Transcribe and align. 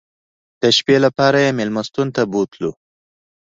د 0.61 0.63
شپې 0.77 0.97
لپاره 1.05 1.55
مېلمستون 1.57 2.07
ته 2.15 2.21
بوتلو. 2.31 2.71